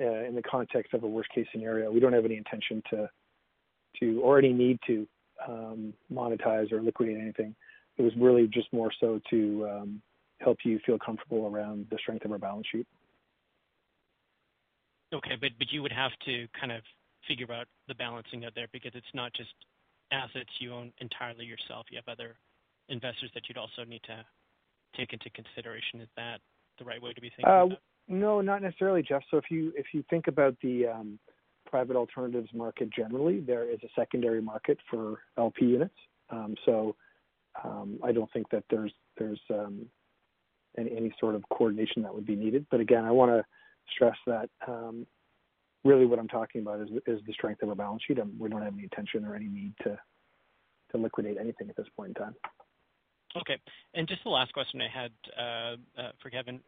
[0.02, 1.91] uh, in the context of a worst case scenario.
[1.91, 3.10] We don't have any intention to,
[4.00, 5.08] to or any need to
[5.48, 7.56] um, monetize or liquidate anything.
[7.98, 10.02] It was really just more so to um,
[10.39, 12.88] help you feel comfortable around the strength of our balance sheet.
[15.13, 15.36] Okay.
[15.39, 16.82] but but You would have to kind of
[17.28, 19.54] figure out the balancing out there because it's not just
[20.12, 21.88] assets you own entirely yourself.
[21.89, 22.36] You have other
[22.89, 24.24] investors that you'd also need to
[24.96, 26.02] take into consideration.
[26.02, 26.39] Is that
[26.80, 27.78] the right way to be thinking uh, about?
[28.08, 29.24] No, not necessarily, Geoff.
[29.32, 31.20] So If you if you think about the um,
[31.65, 35.96] private alternatives market generally, there is a secondary market for LP units.
[36.30, 36.96] Um, so
[37.63, 39.41] um, I don't think that there's there's
[40.78, 42.65] any sort of coordination that would be needed.
[42.70, 43.44] But Again, I wanna
[43.93, 45.06] stress that um,
[45.84, 48.17] really what I'm talking about is, is the strength of our balance sheet.
[48.39, 49.98] we don't have any intention or any need to
[50.91, 52.36] to liquidate anything at this point in time.
[53.38, 53.60] Okay.
[53.93, 56.60] And just the last question I had uh, uh, for Kevin.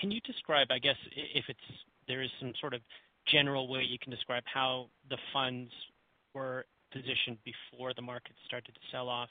[0.00, 1.58] Can you describe, I guess, if it's
[2.06, 2.80] there is some sort of
[3.26, 5.72] general way you can describe how the funds
[6.34, 9.30] were positioned before the market started to sell off?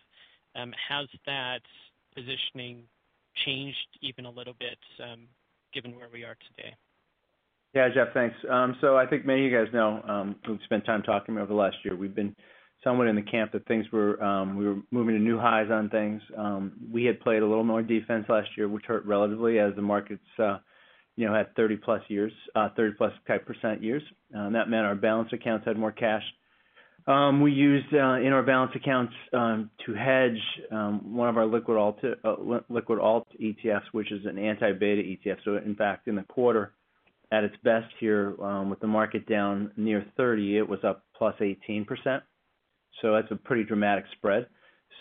[0.55, 1.61] Um, has that
[2.15, 2.83] positioning
[3.45, 5.27] changed even a little bit um,
[5.73, 6.73] given where we are today?
[7.75, 8.37] Yeah, Geoff, thanks.
[8.49, 11.47] Um, so I think many of you guys know, um, we've spent time talking over
[11.47, 11.93] the last year.
[11.93, 12.33] We've been
[12.85, 15.89] somewhat in the camp that things were, um, we were moving to new highs on
[15.89, 16.21] things.
[16.89, 20.23] We had played a little more defense last year, which hurt relatively as the markets,
[20.39, 20.59] uh,
[21.17, 24.03] you know, had 30+ years, uh, 30+ type percent years.
[24.31, 26.23] That meant our balance accounts had more cash.
[27.07, 30.39] We used uh, in our balance accounts to hedge
[30.71, 31.99] one of our liquid alt
[32.69, 35.37] liquid alt ETFs, which is an anti-beta ETF.
[35.43, 36.71] So in fact, in the quarter,
[37.31, 42.21] at its best here, um, with the market down near 30, it was up +18%.
[43.01, 44.47] So that's a pretty dramatic spread.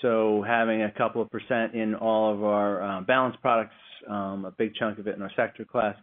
[0.03, 3.75] So having a couple of percent in all of our uh, balance products,
[4.09, 5.97] um, a big chunk of it in our sector class,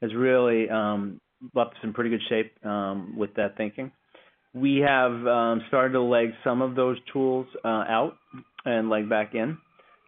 [0.00, 1.20] has really um,
[1.54, 3.90] left us in pretty good shape um, with that thinking.
[4.54, 8.16] We have um, started to leg some of those tools uh, out
[8.64, 9.58] and leg back in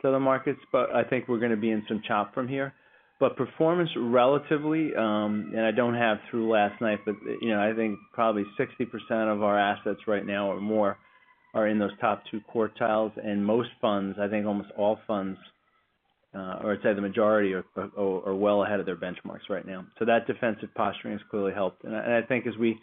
[0.02, 2.72] to the markets, but I think we're gonna be in some chop from here.
[3.18, 7.74] But performance relatively, um, and I don't have through last night, but you know, I
[7.74, 10.98] think probably 60% of our assets right now or more
[11.54, 13.12] are in those top two quartiles.
[13.24, 15.38] And most funds, I think almost all funds,
[16.34, 19.86] uh, or I'd say the majority are well ahead of their benchmarks right now.
[19.98, 21.84] So that defensive posturing has clearly helped.
[21.84, 22.78] And I think as we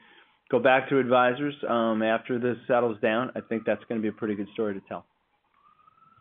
[0.49, 4.13] go back to advisors, um, after this settles down, I think that's gonna be a
[4.13, 5.05] pretty good story to tell.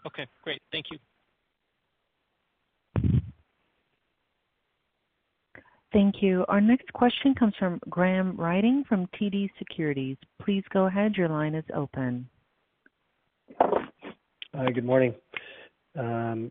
[0.07, 0.61] Okay, great.
[0.71, 0.99] Thank you.
[5.93, 6.45] Thank you.
[6.49, 10.17] Our next question comes from Graham Ryding from TD Securities.
[10.41, 11.17] Please go ahead.
[11.17, 12.29] Your line is open.
[13.61, 15.15] Hi, good morning.
[15.99, 16.51] Um,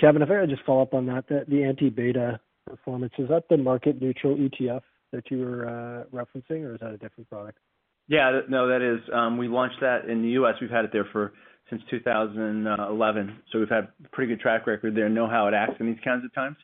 [0.00, 3.58] Kevin, if I could just follow up on that, the anti-beta performance, is that the
[3.58, 7.58] market neutral ETF that you were uh, referencing, or is that a different product?
[8.06, 8.40] Yeah.
[8.48, 9.00] No, that is.
[9.12, 10.54] Um, we launched that in the U.S.
[10.60, 11.32] We've had it there for
[11.68, 12.66] since 2011,
[13.28, 16.00] uh, so we've had pretty good track record there, know how it acts in these
[16.02, 16.56] kinds of times.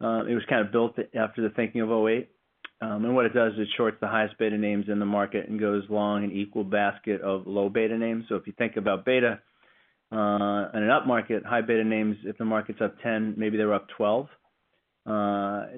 [0.00, 2.28] It was kind of built after the thinking of 08.
[2.80, 5.48] Um, and What it does is it shorts the highest beta names in the market
[5.48, 8.24] and goes long an equal basket of low beta names.
[8.28, 9.40] So if you think about beta
[10.12, 13.72] uh, in an up market, high beta names, if the market's up 10, maybe they're
[13.72, 14.26] up 12.
[15.06, 15.10] Uh,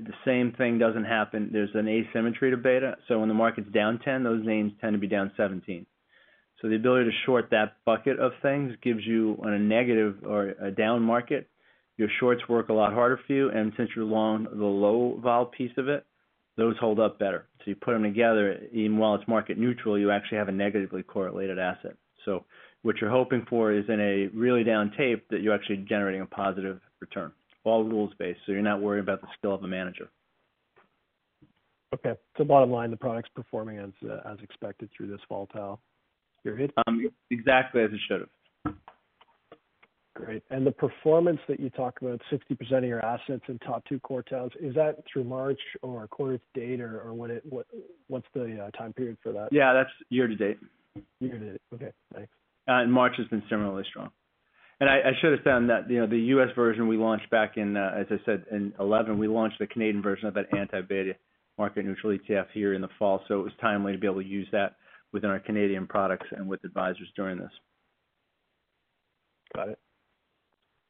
[0.02, 1.50] The same thing doesn't happen.
[1.52, 2.96] There's an asymmetry to beta.
[3.08, 5.86] So when the market's down 10, those names tend to be down 17.
[6.60, 10.54] So The ability to short that bucket of things gives you on a negative or
[10.60, 11.48] a down market,
[11.96, 13.50] your shorts work a lot harder for you.
[13.50, 16.06] And since you're long the low vol piece of it,
[16.56, 17.46] those hold up better.
[17.58, 21.02] So you put them together, even while it's market neutral, you actually have a negatively
[21.02, 21.96] correlated asset.
[22.24, 22.44] So
[22.82, 26.26] what you're hoping for is in a really down tape that you're actually generating a
[26.26, 27.32] positive return,
[27.64, 30.08] all rules-based, so you're not worried about the skill of a manager.
[31.94, 32.14] Okay.
[32.36, 35.80] So bottom line, the product's performing as uh, as expected through this volatile
[36.42, 36.72] period?
[37.30, 38.28] Exactly as it should have.
[40.16, 40.42] Great.
[40.48, 44.50] And the performance that you talk about, 60% of your assets in top two quartiles,
[44.58, 49.32] is that through March or quarter to date or what's the uh, time period for
[49.32, 49.48] that?
[49.52, 50.58] Yeah, that's year to date.
[51.20, 51.60] Year to date.
[51.74, 52.32] Okay, thanks.
[52.66, 54.10] Uh, and March has been similarly strong.
[54.80, 56.48] And I should have said that, you know, the U.S.
[56.54, 59.18] version we launched back in, uh, as I said, in 2011.
[59.18, 61.14] We launched the Canadian version of that anti-beta
[61.56, 63.22] market neutral ETF here in the fall.
[63.26, 64.76] So it was timely to be able to use that
[65.12, 67.50] within our Canadian products and with advisors during this.
[69.54, 69.78] Got it.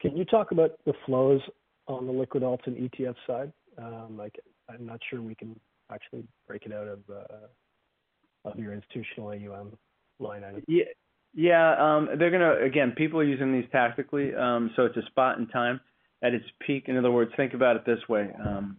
[0.09, 1.41] Can you talk about the flows
[1.89, 3.53] on the liquid alts and ETF side?
[3.79, 4.35] Um, like,
[4.69, 5.59] I'm not sure we can
[5.93, 9.77] actually break it out of uh, your institutional AUM
[10.19, 10.63] line item.
[11.35, 11.75] Yeah.
[11.79, 15.47] Um, they're gonna again, people are using these tactically, um, so it's a spot in
[15.49, 15.81] time
[16.23, 16.85] at its peak.
[16.87, 18.31] In other words, think about it this way.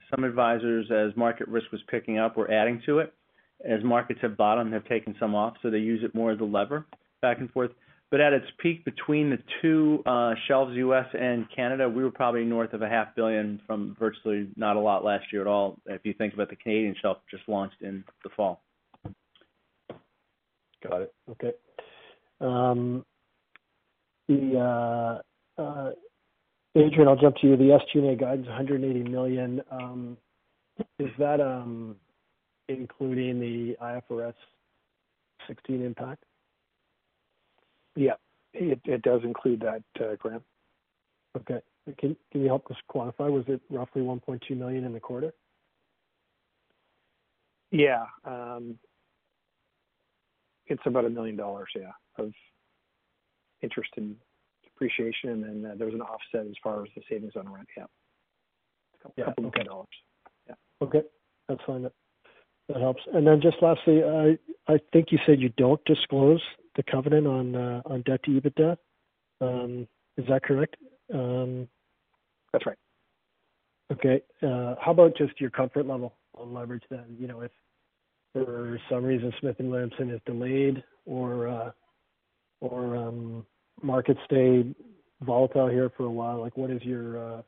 [0.09, 3.13] Some advisors, as market risk was picking up, were adding to it.
[3.63, 6.43] As markets have bottomed, have taken some off, so they use it more as a
[6.43, 6.85] lever
[7.21, 7.71] back and forth.
[8.09, 11.07] But at its peak between the two uh, shelves, U.S.
[11.13, 15.03] and Canada, we were probably north of a half billion from virtually not a lot
[15.03, 18.29] last year at all, if you think about the Canadian shelf just launched in the
[18.29, 18.61] fall.
[20.87, 21.13] Got it.
[21.31, 21.51] Okay.
[22.39, 23.03] Um,
[24.29, 25.21] the
[25.57, 25.91] uh, uh,
[26.75, 27.57] Adrian, I'll jump to you.
[27.57, 30.17] The SG&A guidance, 180 million, um,
[30.99, 31.95] is that um,
[32.69, 34.33] including the IFRS
[35.47, 36.23] 16 impact?
[37.97, 38.13] Yeah.
[38.53, 40.43] It it does include that, uh, Graham.
[41.37, 41.59] Okay.
[41.97, 43.31] Can can you help us quantify?
[43.31, 45.33] Was it roughly 1.2 million in the quarter?
[47.71, 48.05] Yeah.
[48.23, 48.77] Um,
[50.67, 52.31] it's about a 1 million dollars, yeah, of
[53.61, 54.15] interest and
[54.63, 57.67] depreciation, and uh, then there was an offset as far as the savings on rent.
[57.75, 57.85] Yeah.
[59.05, 59.33] A Yeah.
[59.39, 59.49] Okay.
[59.59, 59.85] CAD 2 million.
[60.47, 60.55] Yeah.
[60.81, 61.01] Okay.
[61.47, 61.83] That's fine.
[61.83, 61.93] That
[62.69, 63.01] that helps.
[63.13, 64.37] And then just lastly, I
[64.67, 66.41] I think you said you don't disclose
[66.77, 68.77] the covenant on uh, on debt to EBITDA.
[69.41, 70.77] Um, is that correct?
[71.13, 71.67] Um,
[72.53, 72.77] That's right.
[73.91, 74.21] Okay.
[74.41, 77.17] Uh, how about just your comfort level on leverage then?
[77.19, 77.51] You know, if
[78.33, 81.71] for some reason Smith & Williamson is delayed or uh,
[82.61, 83.45] or um,
[83.81, 84.63] markets stay
[85.21, 87.43] volatile here for a while, like, what is your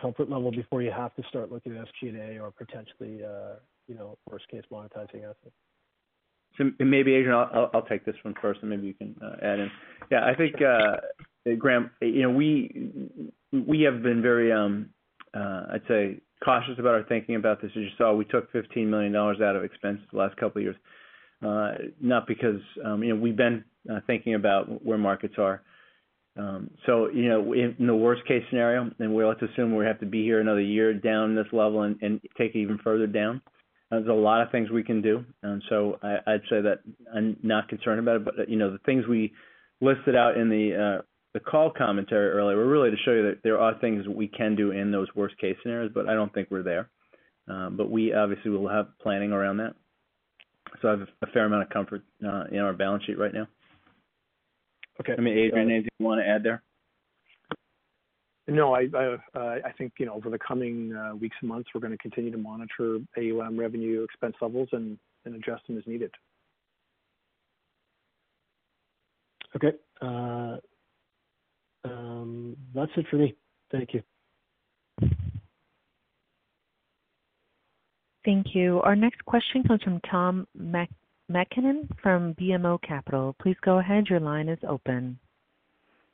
[0.00, 3.18] comfort level before you have to start looking at SG&A or potentially,
[3.88, 5.54] you know, worst case monetizing assets?
[6.56, 9.70] So maybe, Adrian, I'll take this one first, and maybe you can uh, add in.
[10.10, 13.10] Yeah, I think, uh, uh, Graham, you know, we
[13.52, 14.90] we have been very, um,
[15.34, 17.70] I'd say, cautious about our thinking about this.
[17.72, 20.76] As you saw, we took $15 million out of expenses the last couple of years,
[22.00, 23.64] not because, um, you know, we've been
[24.06, 25.62] thinking about where markets are.
[26.36, 29.84] Um, so, you know, in the worst case scenario, and we like to assume we
[29.86, 33.40] have to be here another year down this level and take it even further down,
[33.90, 35.24] there's a lot of things we can do.
[35.42, 36.80] And so I'd say that
[37.14, 39.32] I'm not concerned about it, but, you know, the things we
[39.80, 41.02] listed out in the
[41.50, 44.70] call commentary earlier were really to show you that there are things we can do
[44.70, 46.88] in those worst case scenarios, but I don't think we're there.
[47.46, 49.74] Um, but we obviously will have planning around that.
[50.80, 53.46] So I have a fair amount of comfort in our balance sheet right now.
[55.00, 55.14] Okay.
[55.16, 56.62] I mean, Adrian, anything you wanna add there?
[58.46, 61.96] No, uh, I think, you know, over the coming uh, weeks and months, we're gonna
[61.96, 66.10] continue to monitor AUM revenue expense levels and adjust them as needed.
[69.56, 69.72] Okay.
[70.02, 70.56] Uh,
[71.84, 73.34] um, that's it for me.
[73.70, 74.02] Thank you.
[78.24, 78.80] Thank you.
[78.82, 80.46] Our next question comes from Tom
[81.28, 83.36] MacKinnon from BMO Capital.
[83.40, 84.06] Please go ahead.
[84.08, 85.18] Your line is open.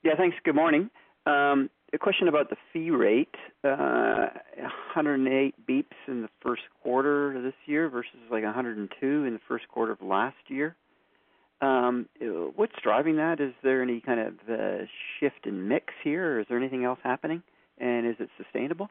[0.02, 0.36] Yeah, thanks.
[0.44, 0.90] Good morning.
[1.26, 3.34] Um, A question about the fee rate.
[3.64, 4.28] Uh,
[4.94, 9.66] 108 beeps in the first quarter of this year versus, like, 102 in the first
[9.68, 10.76] quarter of last year.
[11.60, 12.08] Um,
[12.54, 13.40] what's driving that?
[13.40, 14.84] Is there any kind of uh,
[15.18, 17.42] shift in mix here, or is there anything else happening?
[17.78, 18.88] And is it sustainable?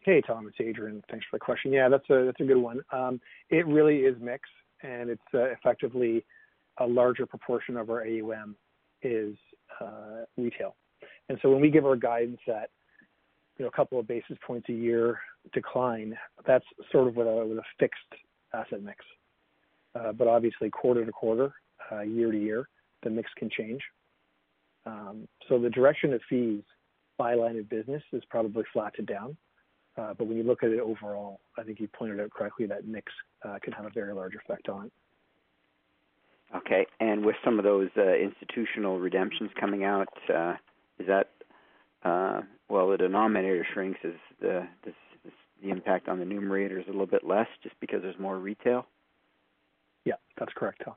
[0.00, 1.02] Hey, Tom, it's Adrian.
[1.10, 1.72] Thanks for the question.
[1.72, 2.80] Yeah, that's a good one.
[2.92, 3.20] Um,
[3.50, 4.48] it really is mix,
[4.82, 6.24] and it's uh, effectively
[6.78, 8.56] a larger proportion of our AUM
[9.02, 9.36] is
[10.36, 10.74] retail.
[11.28, 12.70] And so when we give our guidance at,
[13.58, 15.20] you know, a couple of basis points a year
[15.52, 16.16] decline,
[16.46, 18.00] that's sort of with a with a fixed
[18.54, 19.04] asset mix.
[19.94, 21.52] Uh, but obviously quarter to quarter,
[22.06, 22.68] year to year,
[23.02, 23.80] the mix can change.
[24.86, 26.62] Um, so the direction of fees
[27.16, 29.36] by line of business is probably flat to down.
[29.96, 32.86] Uh, but when you look at it overall, I think you pointed out correctly that
[32.86, 33.12] mix
[33.62, 34.92] can have a very large effect on it.
[36.54, 36.86] Okay.
[37.00, 40.08] And with some of those institutional redemptions coming out,
[40.98, 41.30] is that
[42.04, 42.90] uh, well?
[42.90, 44.66] the denominator shrinks, is the
[45.62, 48.86] impact on the numerator is a little bit less just because there's more retail?
[50.04, 50.94] Yeah, that's correct, Tom.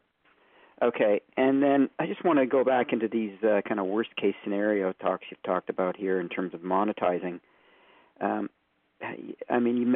[0.82, 1.22] Okay.
[1.38, 4.94] And then I just wanna go back into these uh, kind of worst case scenario
[4.94, 7.40] talks you've talked about here in terms of monetizing.
[8.20, 8.50] Um,
[9.50, 9.96] I mean,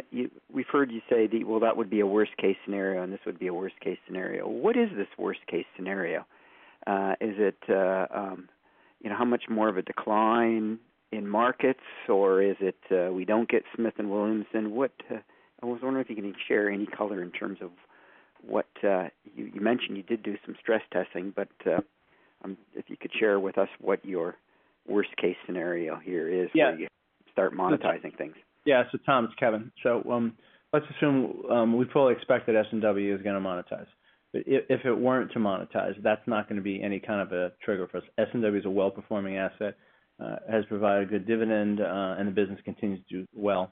[0.51, 3.38] we've heard you say well, that would be a worst case scenario, and this would
[3.38, 4.47] be a worst case scenario.
[4.47, 6.26] What is this worst case scenario?
[6.88, 8.49] Uh, is it, um,
[9.06, 10.80] you know, how much more of a decline
[11.12, 11.80] in markets,
[12.10, 14.72] or is it, uh, we don't get Smith & Williamson?
[14.72, 15.18] What uh,
[15.62, 17.70] I was wondering if you can share any color in terms of
[18.41, 21.82] what uh, you you mentioned you did do some stress testing, but uh,
[22.43, 24.36] um, if you could share with us what your
[24.88, 26.49] worst case scenario here is.
[26.56, 26.72] Yeah.
[26.72, 26.88] Where you
[27.32, 28.34] start monetizing things.
[28.66, 28.84] Yeah.
[28.91, 29.72] So Tom, it's Kevin.
[29.84, 30.36] So um,
[30.74, 33.88] let's assume um, we fully expect that S&W is gonna monetize.
[34.36, 37.98] If it weren't to monetize, that's not gonna be any kind of a trigger for
[37.98, 38.04] us.
[38.18, 39.76] S&W is a well-performing asset,
[40.20, 43.72] has provided a good dividend, and the business continues to do well.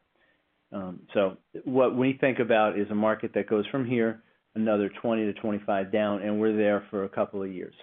[0.71, 4.23] Um so what we think about is a market that goes from here
[4.55, 7.73] another 20-25 down, and we're there for a couple of years,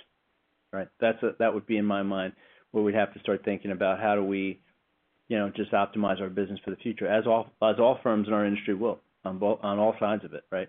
[0.72, 0.88] right?
[1.00, 2.32] That's that would be in my mind,
[2.70, 4.60] where we'd have to start thinking about how do we,
[5.28, 8.46] you know, just optimize our business for the future, as as all firms in our
[8.46, 10.68] industry will on all sides of it, right?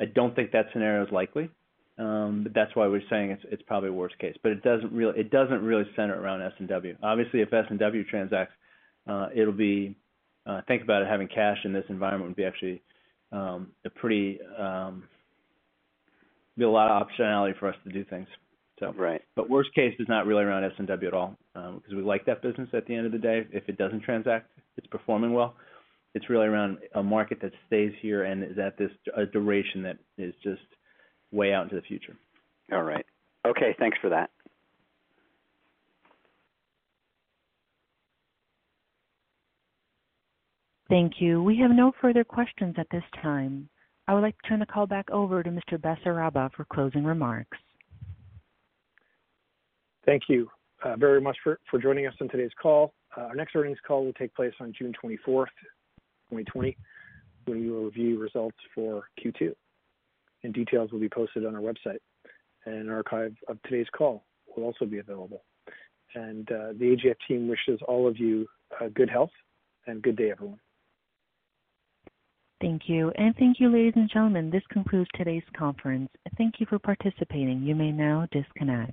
[0.00, 1.50] I don't think that scenario is likely,
[1.98, 4.36] um, but that's why we're saying it's probably worst case.
[4.42, 6.96] But it doesn't really it doesn't really center around S&W.
[7.02, 8.54] Obviously, if S&W transacts,
[9.06, 9.96] uh, it'll be.
[10.46, 12.82] Uh, think about it, having cash in this environment would be actually
[13.32, 15.04] um, a pretty um,
[16.56, 18.28] be a lot of optionality for us to do things.
[18.78, 19.22] So Right.
[19.36, 22.68] But worst case is not really around S&W at all, because we like that business
[22.72, 23.46] at the end of the day.
[23.52, 25.54] If it doesn't transact, it's performing well.
[26.14, 29.98] It's really around a market that stays here and is at this a duration that
[30.16, 30.62] is just
[31.32, 32.16] way out into the future.
[32.72, 33.04] All right.
[33.46, 34.30] Okay, thanks for that.
[40.88, 41.42] Thank you.
[41.42, 43.68] We have no further questions at this time.
[44.06, 45.78] I would like to turn the call back over to Mr.
[45.78, 47.58] Basaraba for closing remarks.
[50.04, 50.48] Thank you
[50.98, 52.92] very much for joining us on today's call.
[53.16, 55.46] Uh, our next earnings call will take place on June 24th,
[56.34, 56.76] 2020,
[57.46, 59.52] when we will review results for Q2.
[60.42, 61.98] And details will be posted on our website.
[62.66, 64.24] And an archive of today's call
[64.54, 65.42] will also be available.
[66.14, 68.46] And uh, the AGF team wishes all of you
[68.94, 69.30] good health
[69.86, 70.60] and good day, everyone.
[72.60, 73.12] Thank you.
[73.16, 74.50] And thank you, ladies and gentlemen.
[74.50, 76.08] This concludes today's conference.
[76.38, 77.62] Thank you for participating.
[77.62, 78.92] You may now disconnect.